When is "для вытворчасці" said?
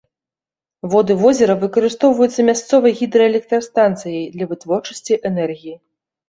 4.39-5.21